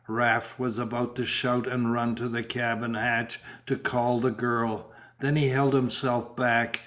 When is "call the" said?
3.77-4.31